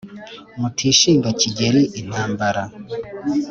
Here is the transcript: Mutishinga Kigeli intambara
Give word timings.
Mutishinga 0.59 1.29
Kigeli 1.39 1.81
intambara 1.99 2.63